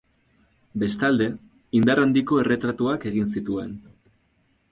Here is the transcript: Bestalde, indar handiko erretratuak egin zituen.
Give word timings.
Bestalde, 0.83 1.25
indar 1.81 2.01
handiko 2.05 2.41
erretratuak 2.45 3.07
egin 3.13 3.31
zituen. 3.37 3.77